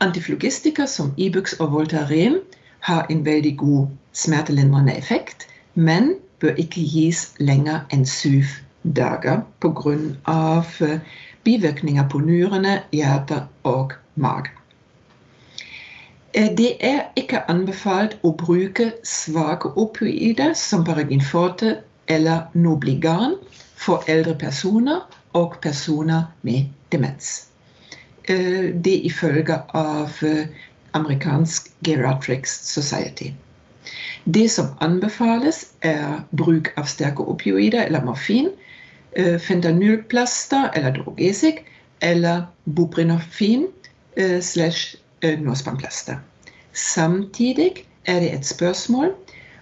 Antiflogistika 0.00 0.86
som 0.86 1.14
Ibux 1.16 1.52
og 1.52 1.72
Voltaren 1.72 2.40
har 2.80 3.06
en 3.10 3.24
veldig 3.24 3.56
god 3.58 3.86
smertelindrende 4.12 4.96
effekt, 4.96 5.48
men 5.74 6.14
bør 6.40 6.58
ikke 6.60 6.84
gis 6.84 7.32
lenger 7.40 7.86
enn 7.92 8.04
syv 8.06 8.44
dager 8.82 9.40
pga. 9.60 9.94
Eh, 10.28 11.00
bivirkninger 11.44 12.08
på 12.08 12.18
nyrene, 12.18 12.80
hjerte 12.92 13.42
og 13.64 13.92
mage. 14.14 14.50
Eh, 16.34 16.50
det 16.56 16.76
er 16.80 17.00
ikke 17.16 17.44
anbefalt 17.50 18.18
å 18.22 18.34
bruke 18.36 18.92
svake 19.04 19.72
opioider 19.76 20.52
som 20.54 20.84
Paraginforte 20.84 21.76
eller 22.08 22.50
Nobligan 22.54 23.38
for 23.76 24.04
eldre 24.08 24.34
personer 24.34 25.06
og 25.32 25.56
personer 25.62 26.32
med 26.42 26.66
demens. 26.92 27.46
Eh, 28.28 28.74
det 28.74 29.06
ifølge 29.06 29.54
av 29.78 30.10
eh, 30.26 30.46
amerikansk 30.98 31.68
Geriatrics 31.86 32.50
Society. 32.66 33.30
Det 34.24 34.48
som 34.50 34.72
anbefales, 34.82 35.68
er 35.82 36.24
bruk 36.34 36.72
av 36.76 36.88
sterke 36.90 37.22
opioider 37.22 37.84
eller 37.86 38.02
morfin, 38.02 38.48
eh, 39.12 39.38
fentanylplaster 39.38 40.72
eller 40.74 40.96
drogesik 40.98 41.62
eller 42.02 42.46
buprenorfin 42.64 43.68
slash 44.40 44.96
norspanplaster. 45.22 46.16
Samtidig 46.72 47.84
er 48.04 48.20
det 48.20 48.30
et 48.32 48.46
spørsmål 48.46 49.10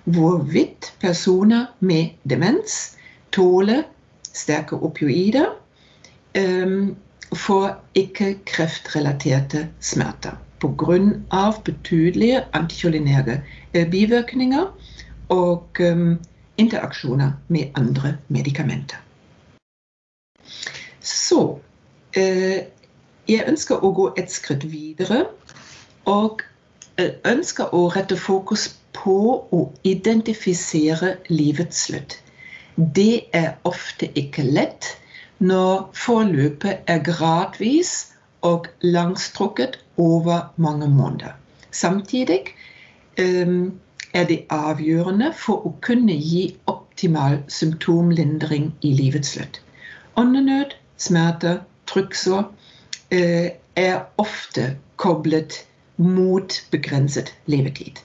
hvorvidt 0.04 0.92
personer 1.00 1.66
med 1.80 2.14
demens 2.30 2.97
tåler 3.33 3.83
sterke 4.33 4.78
opioider 4.78 5.50
um, 7.34 7.38
for 7.38 7.76
ikke-kreftrelaterte 7.98 9.68
smerter. 9.80 10.38
Pga. 10.62 11.50
betydelige 11.64 12.44
antikyolinære 12.56 13.42
bivirkninger 13.90 14.70
og 15.28 15.80
um, 15.80 16.20
interaksjoner 16.56 17.32
med 17.48 17.74
andre 17.74 18.16
medikamenter. 18.28 18.96
Så 21.00 21.58
eh, 22.16 22.64
jeg 23.28 23.44
ønsker 23.48 23.84
å 23.84 23.92
gå 23.96 24.08
et 24.20 24.32
skritt 24.32 24.64
videre 24.68 25.24
og 26.08 26.44
eh, 27.00 27.16
ønsker 27.28 27.74
å 27.74 27.86
rette 27.92 28.16
fokus 28.16 28.68
på 28.96 29.18
å 29.52 29.62
identifisere 29.84 31.16
livets 31.28 31.86
slutt. 31.88 32.18
Det 32.76 33.26
er 33.32 33.54
ofte 33.68 34.08
ikke 34.18 34.46
lett 34.46 34.94
når 35.38 35.90
forløpet 35.94 36.76
er 36.86 37.02
gradvis 37.02 38.12
og 38.42 38.66
langstrukket 38.80 39.78
over 39.96 40.52
mange 40.56 40.88
måneder. 40.88 41.32
Samtidig 41.70 42.40
um, 43.18 43.80
er 44.14 44.24
det 44.24 44.44
avgjørende 44.50 45.32
for 45.36 45.66
å 45.66 45.74
kunne 45.82 46.12
gi 46.12 46.44
optimal 46.70 47.40
symptomlindring 47.48 48.72
i 48.82 48.92
livets 48.94 49.34
slutt. 49.34 49.60
Åndenød, 50.16 50.76
smerter, 50.96 51.58
trykksår 51.90 52.44
uh, 52.44 53.48
er 53.76 53.96
ofte 54.18 54.76
koblet 54.96 55.64
mot 55.96 56.60
begrenset 56.70 57.34
levetid. 57.46 57.98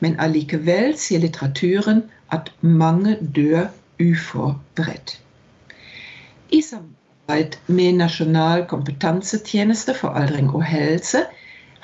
Men 0.00 0.18
allikevel 0.22 0.94
sier 0.98 1.22
litteraturen 1.24 2.04
at 2.30 2.52
mange 2.60 3.16
dør 3.34 3.66
uforberedt. 3.98 5.18
I 6.50 6.62
samarbeid 6.62 7.58
med 7.66 7.98
Nasjonal 8.00 8.64
kompetansetjeneste 8.70 9.94
for 9.94 10.16
aldring 10.16 10.48
og 10.54 10.64
helse 10.64 11.26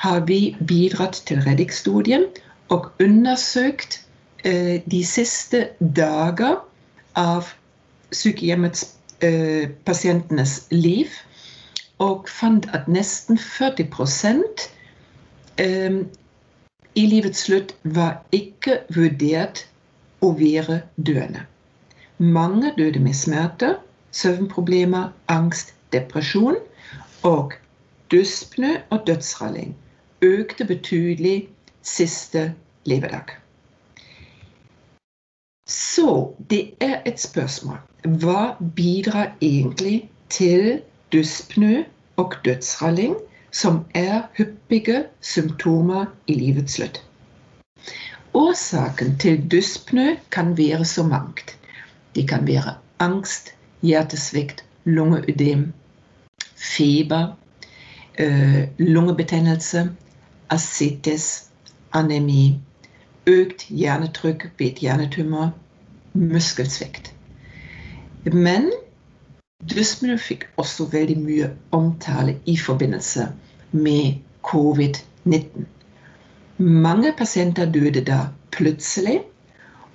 har 0.05 0.25
vi 0.29 0.57
bidratt 0.69 1.21
til 1.29 1.43
Reddik-studien 1.45 2.25
og 2.73 2.91
undersøkt 3.01 4.01
eh, 4.45 4.81
de 4.91 5.03
siste 5.05 5.69
dager 5.81 6.63
av 7.21 7.53
sykehjemmets 8.15 8.87
eh, 9.21 9.69
pasientenes 9.85 10.57
liv. 10.71 11.13
Og 12.03 12.29
fant 12.29 12.67
at 12.75 12.89
nesten 12.91 13.39
40 13.39 13.85
eh, 15.61 16.01
i 16.95 17.07
livets 17.11 17.47
slutt 17.47 17.75
var 17.83 18.23
ikke 18.33 18.81
vurdert 18.97 19.67
å 20.25 20.33
være 20.39 20.83
døende. 20.97 21.45
Mange 22.19 22.73
døde 22.79 23.01
med 23.03 23.15
smerter, 23.19 23.79
søvnproblemer, 24.15 25.11
angst, 25.29 25.75
depresjon. 25.93 26.57
Og 27.23 27.53
dyspne 28.13 28.83
og 28.91 29.07
dødsralling 29.07 29.75
økte 30.23 30.65
betydelig 30.65 31.49
siste 31.83 32.55
levedag. 32.85 33.37
Så 35.69 36.35
det 36.51 36.75
er 36.81 37.01
et 37.07 37.21
spørsmål. 37.21 37.79
Hva 38.05 38.55
bidrar 38.77 39.33
egentlig 39.41 40.11
til 40.29 40.81
dyspnø 41.13 41.85
og 42.17 42.35
dødsralling, 42.45 43.17
som 43.51 43.85
er 43.95 44.23
hyppige 44.37 45.05
symptomer 45.21 46.07
i 46.27 46.35
livets 46.35 46.77
slutt? 46.77 47.01
Årsaken 48.35 49.17
til 49.19 49.51
dyspnø 49.51 50.17
kan 50.31 50.57
være 50.59 50.85
så 50.85 51.03
mangt. 51.03 51.57
Det 52.15 52.29
kan 52.29 52.47
være 52.47 52.75
angst, 52.99 53.55
hjertesvikt, 53.85 54.65
lungeødem, 54.85 55.73
feber, 56.57 57.37
øh, 58.19 58.69
lungebetennelse, 58.79 59.91
ascites, 60.51 61.51
anemi, 61.93 62.61
økt 63.27 63.67
hjernetrykk 63.69 64.51
ved 64.59 64.81
hjernetumor, 64.81 65.53
muskelsvikt. 66.13 67.15
Men 68.33 68.71
dyspnø 69.71 70.17
fikk 70.17 70.49
også 70.57 70.87
veldig 70.93 71.19
mye 71.19 71.51
omtale 71.73 72.39
i 72.47 72.57
forbindelse 72.57 73.29
med 73.73 74.15
covid-19. 74.45 75.65
Mange 76.59 77.13
pasienter 77.19 77.73
døde 77.73 78.05
da 78.05 78.19
plutselig 78.53 79.21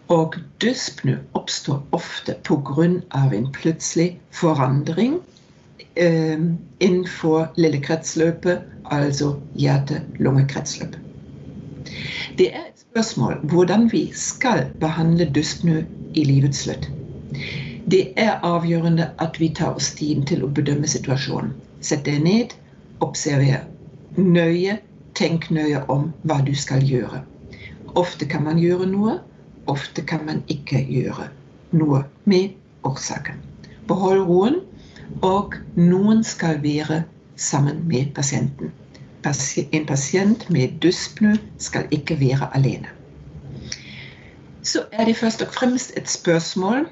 og 0.10 0.36
dyspnø 0.62 1.17
oppstår 1.38 1.82
ofte 1.91 2.34
pga. 2.43 2.88
en 3.38 3.52
plutselig 3.54 4.19
forandring 4.32 5.19
eh, 5.95 6.39
innenfor 6.80 7.54
lille 7.56 7.82
kretsløpet, 7.82 8.62
altså 8.86 9.36
hjerte-lunge-kretsløpet. 9.56 11.00
Det 12.38 12.54
er 12.56 12.65
et 12.69 12.80
spørsmål 12.89 13.38
hvordan 13.43 13.89
vi 13.91 14.10
skal 14.13 14.65
behandle 14.80 15.30
dyspnø 15.36 15.84
i 16.13 16.24
livets 16.24 16.65
slutt. 16.65 16.89
Det 17.86 18.13
er 18.17 18.39
avgjørende 18.43 19.12
at 19.17 19.39
vi 19.39 19.50
tar 19.50 19.76
oss 19.76 19.93
tiden 19.95 20.26
til 20.26 20.43
å 20.43 20.50
bedømme 20.50 20.88
situasjonen. 20.88 21.54
Sett 21.82 22.06
deg 22.06 22.22
ned, 22.26 22.54
observer 23.00 23.65
nøye, 24.17 24.80
tenk 25.13 25.50
nøye 25.54 25.84
om 25.88 26.10
hva 26.24 26.41
du 26.45 26.56
skal 26.56 26.84
gjøre. 26.86 27.22
Ofte 27.98 28.26
kan 28.30 28.43
man 28.45 28.60
gjøre 28.62 28.89
noe, 28.89 29.19
Ofte 29.69 30.01
kan 30.01 30.25
man 30.25 30.41
ikke 30.49 30.82
gjøre 30.89 31.29
noe 31.77 32.03
med 32.25 32.55
årsaken. 32.88 33.39
Behold 33.89 34.25
roen, 34.29 34.60
og 35.25 35.55
noen 35.77 36.23
skal 36.25 36.62
være 36.63 37.03
sammen 37.36 37.84
med 37.88 38.13
pasienten. 38.15 38.71
En 39.25 39.86
pasient 39.86 40.45
med 40.49 40.79
dyspnø 40.84 41.36
skal 41.58 41.89
ikke 41.91 42.19
være 42.19 42.49
alene. 42.55 42.89
Så 44.63 44.86
er 44.91 45.05
det 45.05 45.17
først 45.17 45.41
og 45.41 45.53
fremst 45.53 45.93
et 45.97 46.10
spørsmål. 46.10 46.88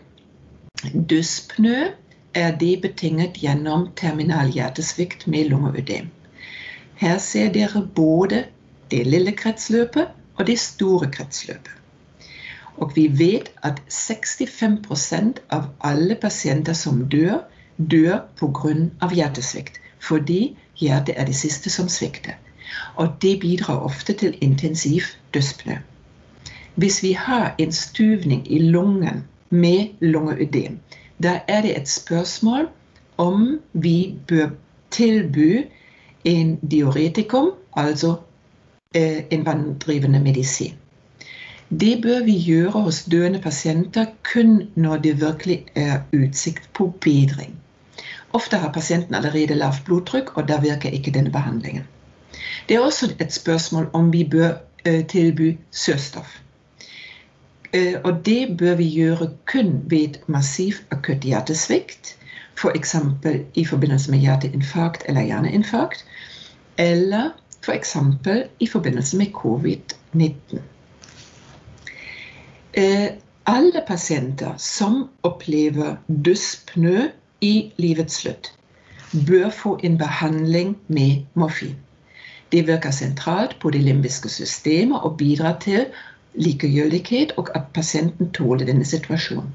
Dyspnø 1.10 1.88
er 2.34 2.52
det 2.58 2.82
betinget 2.82 3.40
gjennom 3.42 3.88
terminal 3.96 4.52
hjertesvikt 4.54 5.28
med 5.28 5.50
lungeødem. 5.50 6.10
Her 6.98 7.18
ser 7.18 7.54
dere 7.54 7.88
både 7.96 8.44
det 8.92 9.06
lille 9.08 9.32
kretsløpet 9.32 10.08
og 10.36 10.48
det 10.48 10.60
store 10.60 11.12
kretsløpet. 11.12 11.72
Og 12.78 12.92
vi 12.96 13.08
vet 13.20 13.52
at 13.66 13.82
65% 13.90 15.42
av 15.50 15.70
alle 15.82 16.16
pasienter 16.16 16.74
som 16.74 17.06
dør, 17.10 17.40
dør 17.78 18.20
pga. 18.40 19.10
hjertesvikt. 19.14 19.82
Fordi 20.00 20.56
hjertet 20.78 21.16
er 21.18 21.26
det 21.26 21.36
siste 21.36 21.70
som 21.74 21.90
svikter. 21.90 22.38
Og 22.96 23.18
det 23.22 23.40
bidrar 23.42 23.84
ofte 23.84 24.14
til 24.14 24.38
intensiv 24.42 25.02
dyspnø. 25.34 25.78
Hvis 26.76 27.04
vi 27.04 27.12
har 27.12 27.56
en 27.58 27.72
stuvning 27.72 28.52
i 28.52 28.60
lungen 28.60 29.24
med 29.50 29.88
lungeødem, 30.00 30.80
da 31.24 31.40
er 31.48 31.62
det 31.62 31.78
et 31.78 31.90
spørsmål 31.90 32.68
om 33.18 33.60
vi 33.74 34.16
bør 34.28 34.50
tilby 34.92 35.66
en 36.24 36.60
diuretikum, 36.72 37.52
altså 37.74 38.16
eh, 38.96 39.24
en 39.32 39.46
vanndrivende 39.46 40.20
medisin. 40.20 40.77
Det 41.70 42.02
bør 42.02 42.24
vi 42.24 42.34
gjøre 42.40 42.82
hos 42.82 43.04
døende 43.12 43.40
pasienter 43.44 44.06
kun 44.24 44.70
når 44.76 44.98
det 44.98 45.22
virkelig 45.22 45.66
er 45.76 46.00
utsikt 46.16 46.70
på 46.74 46.94
bedring. 47.04 47.58
Ofte 48.34 48.58
har 48.58 48.72
pasienten 48.74 49.16
allerede 49.16 49.56
lavt 49.56 49.84
blodtrykk, 49.86 50.38
og 50.38 50.48
da 50.48 50.60
virker 50.64 50.90
ikke 50.90 51.12
denne 51.12 51.32
behandlingen. 51.32 51.84
Det 52.70 52.76
er 52.76 52.80
også 52.80 53.16
et 53.20 53.34
spørsmål 53.34 53.90
om 53.94 54.14
vi 54.14 54.24
bør 54.24 54.52
uh, 54.88 55.06
tilby 55.06 55.58
søtstoff. 55.72 56.40
Uh, 57.76 58.00
og 58.04 58.26
det 58.26 58.58
bør 58.58 58.76
vi 58.76 58.88
gjøre 58.88 59.30
kun 59.52 59.84
ved 59.90 60.22
massiv 60.28 60.74
akutt 60.92 61.28
hjertesvikt, 61.28 62.16
f.eks. 62.56 62.96
For 63.24 63.44
i 63.54 63.66
forbindelse 63.66 64.12
med 64.12 64.20
hjerteinfarkt 64.20 65.04
eller 65.06 65.22
hjerneinfarkt, 65.22 66.06
eller 66.78 67.30
f.eks. 67.64 67.96
I 68.60 68.68
forbindelse 68.68 69.18
med 69.18 69.28
covid-19. 69.36 70.64
Eh, 72.78 73.10
alle 73.46 73.82
pasienter 73.88 74.54
som 74.62 75.10
opplever 75.26 75.96
dyspnø 76.08 77.08
i 77.42 77.72
livets 77.82 78.20
slutt, 78.22 78.52
bør 79.26 79.50
få 79.50 79.72
en 79.88 79.96
behandling 79.98 80.76
med 80.88 81.24
morfin. 81.34 81.74
Det 82.52 82.68
virker 82.68 82.94
sentralt 82.94 83.56
på 83.60 83.72
det 83.74 83.82
limbiske 83.82 84.30
systemet 84.30 85.02
og 85.02 85.18
bidrar 85.18 85.58
til 85.64 85.88
likegyldighet 86.38 87.34
og 87.42 87.50
at 87.58 87.72
pasienten 87.74 88.30
tåler 88.32 88.70
denne 88.70 88.86
situasjonen. 88.86 89.50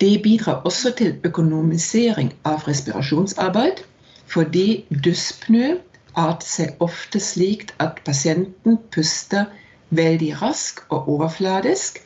Det 0.00 0.22
bidrar 0.22 0.62
også 0.62 0.92
til 0.98 1.16
økonomisering 1.24 2.30
av 2.44 2.62
respirasjonsarbeid, 2.68 3.82
fordi 4.26 4.84
dyspnø 5.04 5.74
arter 6.14 6.46
seg 6.46 6.86
ofte 6.86 7.18
slik 7.20 7.74
at 7.82 7.98
pasienten 8.06 8.78
puster 8.94 9.50
veldig 9.92 10.32
rask 10.42 10.82
og 10.88 11.08
overfladisk. 11.08 12.00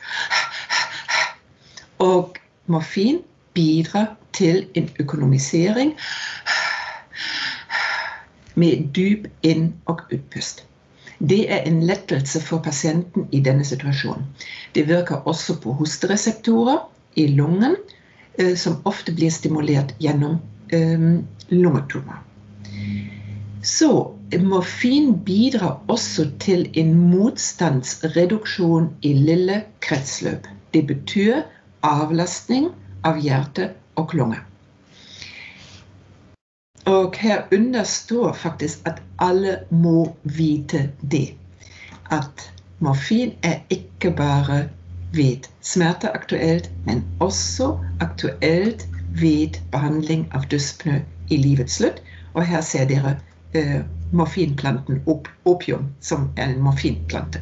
Og 2.03 2.37
morfin 2.67 3.21
bidrar 3.53 4.15
til 4.33 4.67
en 4.75 4.89
økonomisering 4.99 5.95
med 8.55 8.89
dyp 8.93 9.27
inn- 9.43 9.73
og 9.85 10.01
utpust. 10.13 10.65
Det 11.19 11.51
er 11.51 11.63
en 11.65 11.81
lettelse 11.85 12.41
for 12.41 12.61
pasienten 12.61 13.25
i 13.31 13.39
denne 13.41 13.65
situasjonen. 13.65 14.25
Det 14.75 14.85
virker 14.89 15.25
også 15.25 15.57
på 15.61 15.73
hostereseptorer 15.79 16.83
i 17.15 17.27
lungen, 17.27 17.75
eh, 18.37 18.55
som 18.55 18.81
ofte 18.85 19.11
blir 19.11 19.33
stimulert 19.33 19.95
gjennom 19.99 20.37
eh, 20.69 21.23
lungetumor. 21.49 22.21
Så 23.63 24.16
morfin 24.35 25.13
bidrar 25.23 25.79
også 25.87 26.27
til 26.39 26.67
en 26.73 26.93
motstandsreduksjon 27.11 28.89
i 29.01 29.13
lille 29.13 29.61
kretsløp. 29.79 30.47
Det 30.73 30.83
betyr 30.87 31.41
avlastning 31.83 32.69
av 33.07 33.21
hjerte 33.23 33.71
og 33.95 34.13
lunge. 34.13 34.39
Og 36.87 37.15
her 37.19 37.47
understår 37.51 38.33
faktisk 38.33 38.87
at 38.87 39.01
alle 39.19 39.59
må 39.71 40.15
vite 40.23 40.89
det. 41.01 41.35
At 42.11 42.51
morfin 42.79 43.33
er 43.43 43.59
ikke 43.69 44.11
bare 44.11 44.69
ved 45.13 45.47
smerte 45.61 46.11
aktuelt, 46.15 46.71
men 46.85 47.03
også 47.19 47.77
aktuelt 47.99 48.87
ved 49.19 49.59
behandling 49.71 50.27
av 50.31 50.47
dyspne 50.51 51.01
i 51.29 51.37
livets 51.37 51.79
slutt. 51.79 52.01
Og 52.33 52.45
her 52.45 52.61
ser 52.61 52.87
dere 52.87 53.17
eh, 53.53 53.81
morfinplanten 54.11 55.01
op 55.05 55.29
opium, 55.45 55.87
som 55.99 56.29
er 56.37 56.53
en 56.53 56.61
morfinplante. 56.63 57.41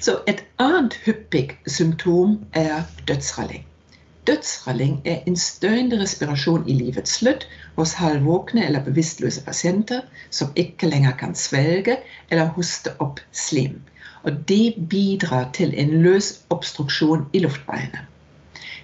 Så 0.00 0.20
et 0.26 0.44
annet 0.58 0.94
hyppig 1.04 1.58
symptom 1.66 2.38
er 2.56 2.86
dødsralling. 3.08 3.66
Dødsralling 4.26 5.00
er 5.04 5.18
en 5.26 5.36
støyende 5.36 5.98
respirasjon 6.00 6.68
i 6.68 6.76
livets 6.78 7.18
slutt 7.20 7.46
hos 7.76 7.92
halvvåkne 8.00 8.64
eller 8.66 8.84
bevisstløse 8.84 9.44
pasienter 9.44 10.00
som 10.30 10.52
ikke 10.56 10.88
lenger 10.88 11.16
kan 11.20 11.34
svelge 11.34 11.98
eller 12.30 12.52
hoste 12.56 12.92
opp 12.98 13.20
slim. 13.32 13.80
Og 14.24 14.40
det 14.48 14.74
bidrar 14.88 15.50
til 15.56 15.74
en 15.76 15.94
løs 16.04 16.32
obstruksjon 16.50 17.26
i 17.32 17.44
luftveiene. 17.44 18.06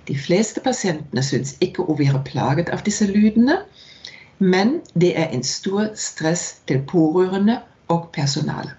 De 0.08 0.16
fleste 0.18 0.62
pasientene 0.62 1.22
syns 1.24 1.56
ikke 1.64 1.84
å 1.84 1.96
være 1.98 2.22
plaget 2.28 2.68
av 2.72 2.84
disse 2.86 3.08
lydene, 3.10 3.58
men 4.38 4.80
det 4.94 5.18
er 5.18 5.28
en 5.28 5.44
stor 5.44 5.88
stress 5.94 6.56
til 6.68 6.82
pårørende 6.88 7.60
og 7.88 8.08
personale. 8.12 8.70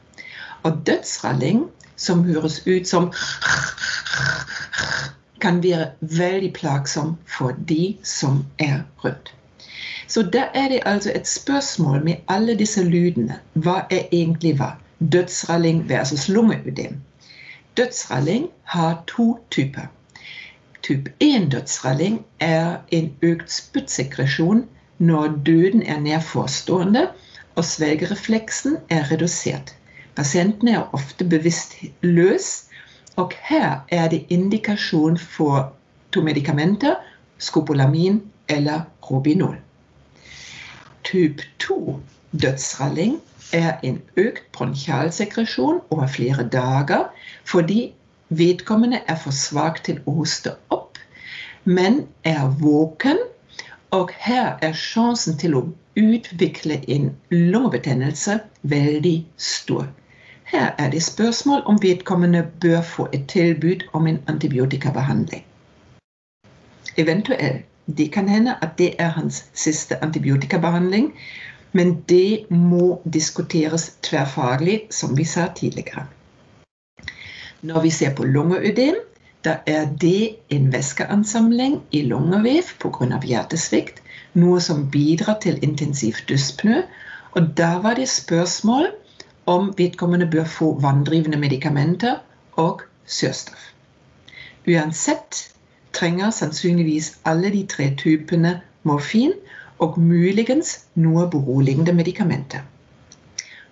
Og 0.63 0.81
dødsralling, 0.85 1.65
som 1.95 2.23
høres 2.23 2.61
ut 2.67 2.87
som 2.87 3.13
kan 5.41 5.63
være 5.63 5.87
veldig 6.01 6.53
plagsom 6.53 7.15
for 7.37 7.55
de 7.69 7.97
som 8.03 8.45
er 8.59 8.81
rundt. 9.03 9.33
Så 10.07 10.23
da 10.23 10.43
er 10.53 10.69
det 10.69 10.79
altså 10.85 11.11
et 11.15 11.27
spørsmål 11.27 12.03
med 12.03 12.15
alle 12.27 12.55
disse 12.57 12.83
lydene. 12.83 13.39
Hva 13.53 13.81
er 13.89 14.07
egentlig 14.11 14.55
hva? 14.55 14.71
Dødsralling 14.99 15.89
versus 15.89 16.29
lungeødem. 16.29 17.01
Dødsralling 17.77 18.47
har 18.63 19.03
to 19.07 19.39
typer. 19.51 19.87
Type 20.83 21.11
1-dødsralling 21.23 22.25
er 22.39 22.77
en 22.91 23.13
økt 23.21 23.51
spyttsekresjon 23.51 24.65
når 24.97 25.27
døden 25.45 25.83
er 25.83 25.99
nærforestående 25.99 27.07
og 27.55 27.65
svelgerefleksen 27.65 28.77
er 28.89 29.11
redusert. 29.11 29.75
Pasienten 30.15 30.67
er 30.67 30.89
ofte 30.93 31.25
bevisstløs 31.25 32.67
og 33.15 33.31
her 33.49 33.85
er 33.89 34.07
det 34.09 34.25
indikasjon 34.29 35.17
for 35.17 35.73
to 36.11 36.21
medikamenter, 36.21 36.95
skopolamin 37.37 38.21
eller 38.49 38.81
robinol. 39.11 39.57
Typ 41.03 41.41
2 41.59 41.99
dødsralling 42.41 43.21
er 43.53 43.77
en 43.83 44.01
økt 44.17 44.51
bronkialsekresjon 44.51 45.79
over 45.89 46.07
flere 46.07 46.49
dager 46.51 47.07
fordi 47.45 47.93
vedkommende 48.29 49.01
er 49.07 49.15
for 49.15 49.31
svak 49.31 49.83
til 49.83 50.01
å 50.05 50.17
hoste 50.19 50.55
opp, 50.69 50.97
men 51.63 52.07
er 52.23 52.49
våken. 52.59 53.17
Og 53.91 54.09
her 54.19 54.57
er 54.61 54.73
sjansen 54.73 55.37
til 55.39 55.55
å 55.55 55.61
utvikle 55.97 56.81
en 56.91 57.11
lungebetennelse 57.31 58.39
veldig 58.61 59.15
stor. 59.37 59.87
Her 60.47 60.75
er 60.77 60.91
det 60.91 61.03
spørsmål 61.03 61.63
om 61.65 61.79
vedkommende 61.81 62.43
bør 62.61 62.81
få 62.81 63.07
et 63.13 63.27
tilbud 63.27 63.87
om 63.93 64.07
en 64.07 64.19
antibiotikabehandling. 64.27 65.45
Eventuelt. 66.97 67.65
Det 67.97 68.11
kan 68.11 68.27
hende 68.27 68.57
at 68.61 68.73
det 68.77 68.95
er 68.99 69.13
hans 69.15 69.45
siste 69.53 69.95
antibiotikabehandling, 70.03 71.13
men 71.71 72.03
det 72.09 72.51
må 72.51 73.01
diskuteres 73.13 73.93
tverrfaglig, 74.03 74.81
som 74.91 75.17
vi 75.17 75.23
sa 75.23 75.47
tidligere. 75.55 76.03
Når 77.61 77.81
vi 77.81 77.89
ser 77.89 78.15
på 78.15 78.23
lungeødem, 78.23 78.95
da 79.47 79.59
er 79.65 79.85
det 80.01 80.35
en 80.51 80.71
væskeansamling 80.73 81.75
i 81.91 82.01
lungevev 82.03 82.73
pga. 82.83 83.19
hjertesvikt, 83.23 84.01
noe 84.33 84.59
som 84.61 84.89
bidrar 84.91 85.37
til 85.45 85.59
intensiv 85.63 86.19
dyspnø. 86.29 86.81
Og 87.31 87.53
da 87.57 87.77
var 87.79 87.95
det 87.95 88.09
spørsmål 88.09 88.89
om 89.45 89.73
vedkommende 89.77 90.27
bør 90.31 90.43
få 90.43 90.73
vanndrivende 90.81 91.37
medikamenter 91.37 92.15
og 92.51 92.81
surstoff. 93.05 93.71
Uansett 94.67 95.53
trenger 95.93 96.29
sannsynligvis 96.29 97.13
alle 97.25 97.51
de 97.53 97.65
tre 97.65 97.93
typene 97.97 98.61
morfin 98.83 99.31
og 99.79 99.99
muligens 99.99 100.73
noe 100.95 101.29
beroligende 101.31 101.93
medikamenter. 101.93 102.65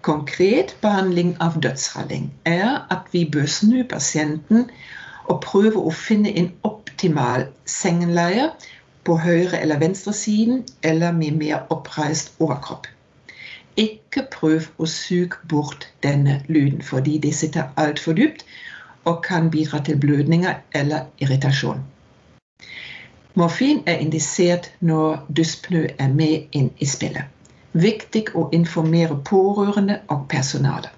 Konkret 0.02 0.78
behandling 0.82 1.36
av 1.42 1.60
dødsralling 1.60 2.32
er 2.46 2.86
at 2.94 3.12
vi 3.12 3.26
bør 3.34 3.50
snu 3.50 3.84
pasienten 3.90 4.70
og 5.28 5.42
prøve 5.42 5.82
å 5.82 5.92
finne 5.92 6.32
en 6.38 6.52
optimal 6.64 7.48
sengeleie 7.66 8.50
på 9.06 9.18
høyre- 9.22 9.62
eller 9.62 9.80
venstresiden 9.80 10.64
eller 10.84 11.12
med 11.12 11.38
mer 11.40 11.66
oppreist 11.70 12.34
overkropp. 12.40 12.88
Ikke 13.78 14.24
prøv 14.32 14.70
å 14.80 14.88
suge 14.88 15.38
bort 15.50 15.88
denne 16.04 16.42
lyden, 16.48 16.82
fordi 16.82 17.18
det 17.18 17.34
sitter 17.36 17.74
altfor 17.78 18.16
dypt 18.16 18.46
og 19.06 19.24
kan 19.24 19.52
bidra 19.52 19.82
til 19.84 20.00
blødninger 20.00 20.54
eller 20.74 21.06
irritasjon. 21.20 21.84
Morfin 23.36 23.84
er 23.86 24.00
indisert 24.00 24.72
når 24.80 25.26
dyspnø 25.38 25.88
er 26.00 26.08
med 26.08 26.56
inn 26.56 26.70
i 26.80 26.88
spillet. 26.88 27.28
Viktig 27.74 28.30
å 28.34 28.48
informere 28.56 29.18
pårørende 29.28 30.00
og 30.08 30.30
personale. 30.32 30.90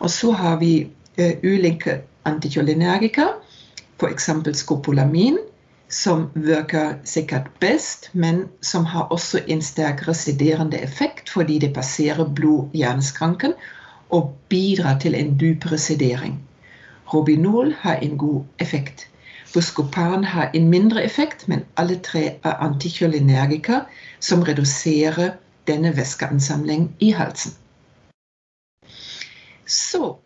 Og 0.00 0.10
så 0.10 0.32
har 0.32 0.56
vi 0.62 0.86
uh, 1.20 1.34
ulike 1.44 2.00
anticholinergika, 2.24 3.28
f.eks. 4.00 4.30
skopolamin, 4.52 5.38
som 5.88 6.30
virker 6.34 6.98
sikkert 7.04 7.50
best, 7.60 8.10
men 8.12 8.48
som 8.60 8.84
har 8.84 9.12
også 9.14 9.40
en 9.46 9.62
sterk 9.62 10.08
residerende 10.08 10.78
effekt 10.82 11.30
fordi 11.30 11.58
det 11.58 11.74
passerer 11.74 12.26
blod-hjerneskranken 12.34 13.54
og 14.10 14.34
bidrar 14.48 14.98
til 14.98 15.14
en 15.14 15.36
dypere 15.40 15.78
sedering. 15.78 16.40
Robinol 17.14 17.74
har 17.80 17.94
en 18.02 18.18
god 18.18 18.44
effekt. 18.58 19.08
Buscopan 19.54 20.24
har 20.24 20.50
en 20.54 20.68
mindre 20.68 21.04
effekt, 21.04 21.48
men 21.48 21.64
alle 21.76 21.98
tre 21.98 22.24
er 22.44 22.62
anticholinergika 22.66 23.80
som 24.20 24.42
reduserer 24.42 25.30
denne 25.66 25.96
væskeansamling 25.96 26.96
i 27.00 27.10
halsen. 27.10 27.52
Så 29.66 30.16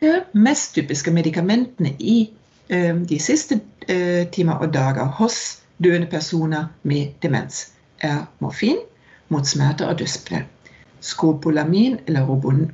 de 0.00 0.24
mest 0.32 0.74
typiske 0.74 1.10
medikamentene 1.10 1.96
i 1.98 2.30
de 2.70 3.18
siste 3.18 3.60
eh, 3.88 4.28
timer 4.30 4.62
og 4.62 4.74
dager 4.74 5.04
hos 5.18 5.58
døende 5.82 6.06
personer 6.06 6.68
med 6.82 7.06
demens 7.22 7.72
er 8.00 8.26
morfin 8.38 8.78
mot 9.28 9.46
smerter 9.46 9.90
og 9.90 9.98
dyspnø. 9.98 10.42
Skopolamin 11.00 11.98
eller 12.06 12.26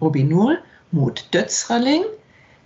robinol 0.02 0.56
mot 0.90 1.28
dødsralling, 1.32 2.04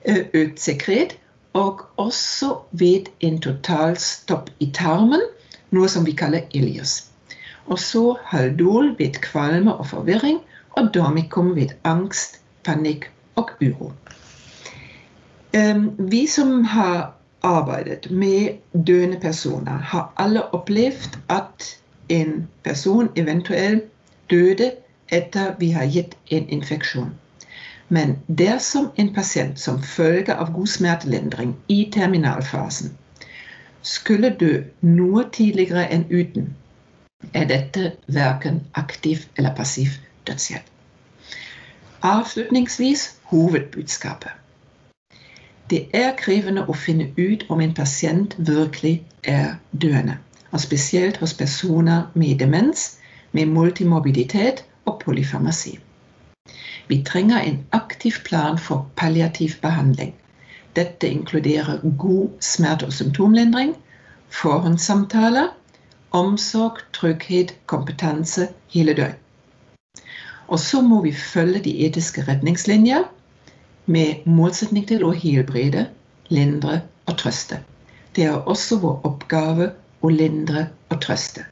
eh, 0.05 0.25
økt 0.35 0.61
sekret, 0.61 1.17
og 1.53 1.81
også 1.97 2.57
ved 2.71 3.11
en 3.21 3.41
totalstopp 3.41 4.51
i 4.61 4.71
tarmen, 4.75 5.23
noe 5.71 5.89
som 5.89 6.07
vi 6.07 6.13
kaller 6.13 6.47
ilius. 6.55 7.11
Og 7.67 7.79
så 7.79 8.17
haldol 8.25 8.95
ved 8.99 9.19
kvalme 9.23 9.75
og 9.75 9.87
forvirring, 9.87 10.41
og 10.71 10.95
dormicum 10.95 11.55
ved 11.57 11.75
angst, 11.85 12.41
panikk 12.65 13.11
og 13.35 13.51
uro. 13.63 13.93
Vi 15.99 16.27
som 16.27 16.65
har 16.65 17.20
arbeidet 17.43 18.11
med 18.11 18.59
døende 18.87 19.21
personer, 19.21 19.79
har 19.79 20.13
alle 20.17 20.55
opplevd 20.55 21.19
at 21.29 21.79
en 22.09 22.49
person 22.65 23.09
eventuelt 23.17 23.85
døde 24.31 24.73
etter 25.09 25.55
vi 25.59 25.71
har 25.71 25.87
gitt 25.87 26.17
en 26.31 26.49
infeksjon. 26.49 27.11
Men 27.89 28.19
dersom 28.39 28.91
en 28.97 29.15
pasient 29.15 29.61
som 29.61 29.83
følge 29.83 30.35
av 30.35 30.53
god 30.55 30.67
smertelindring 30.67 31.57
i 31.69 31.89
terminalfasen 31.93 32.93
skulle 33.83 34.31
dø 34.41 34.53
noe 34.83 35.25
tidligere 35.33 35.87
enn 35.91 36.05
uten, 36.11 36.53
er 37.35 37.49
dette 37.51 37.93
verken 38.07 38.61
aktiv 38.75 39.25
eller 39.37 39.55
passiv 39.57 39.97
dødshjelp. 40.27 40.67
Avslutningsvis 42.03 43.17
hovedbudskapet. 43.33 44.40
Det 45.71 45.87
er 45.95 46.17
krevende 46.19 46.65
å 46.67 46.75
finne 46.75 47.13
ut 47.17 47.45
om 47.49 47.61
en 47.63 47.75
pasient 47.75 48.35
virkelig 48.39 49.05
er 49.23 49.53
døende. 49.71 50.17
Og 50.51 50.61
spesielt 50.61 51.21
hos 51.23 51.35
personer 51.35 52.09
med 52.15 52.41
demens, 52.43 52.97
med 53.33 53.47
multimorbiditet 53.47 54.65
og 54.85 54.99
polyfarmasi. 55.05 55.77
Vi 56.89 57.03
trenger 57.07 57.39
en 57.39 57.61
aktiv 57.73 58.19
plan 58.25 58.59
for 58.59 58.91
palliativ 58.97 59.61
behandling. 59.63 60.11
Dette 60.77 61.09
inkluderer 61.09 61.79
god 61.99 62.29
smerte- 62.41 62.87
og 62.87 62.93
symptomlindring, 62.93 63.77
forhåndssamtaler, 64.29 65.55
omsorg, 66.11 66.83
trygghet, 66.93 67.55
kompetanse 67.67 68.49
hele 68.75 68.95
døgn. 68.95 69.15
Og 70.49 70.59
så 70.59 70.81
må 70.83 71.03
vi 71.03 71.15
følge 71.15 71.63
de 71.63 71.79
etiske 71.87 72.27
retningslinjer 72.27 73.07
med 73.91 74.27
målsetning 74.27 74.87
til 74.89 75.03
å 75.07 75.11
helbrede, 75.17 75.89
lindre 76.31 76.81
og 77.11 77.17
trøste. 77.23 77.61
Det 78.15 78.27
er 78.31 78.49
også 78.51 78.79
vår 78.83 79.01
oppgave 79.09 79.71
å 80.03 80.11
lindre 80.15 80.69
og 80.91 81.01
trøste. 81.05 81.45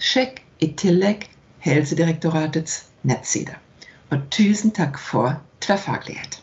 Sjekk 0.00 0.40
i 0.64 0.70
tillegg 0.80 1.28
Helsedirektoratets 1.64 2.84
nettside. 3.04 3.56
Og 4.10 4.24
tusen 4.32 4.72
takk 4.76 4.96
for 4.98 5.36
tverrfaglighet. 5.60 6.39